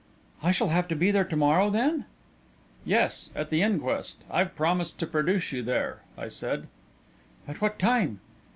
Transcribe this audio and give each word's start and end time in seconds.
"I 0.41 0.51
shall 0.51 0.69
have 0.69 0.87
to 0.87 0.95
be 0.95 1.11
there 1.11 1.23
to 1.25 1.35
morrow, 1.35 1.69
then?" 1.69 2.05
"Yes, 2.83 3.29
at 3.35 3.51
the 3.51 3.61
inquest; 3.61 4.15
I've 4.31 4.55
promised 4.55 4.97
to 4.97 5.05
produce 5.05 5.51
you 5.51 5.61
there," 5.61 5.99
I 6.17 6.27
said. 6.27 6.65
"At 7.47 7.61
what 7.61 7.77
time?" 7.77 8.19